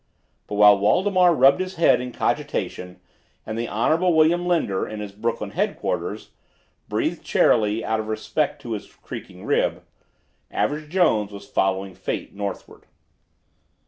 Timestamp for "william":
4.15-4.47